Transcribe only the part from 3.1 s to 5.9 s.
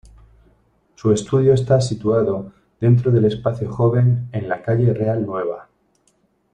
del Espacio Joven, en la Calle Real Nueva.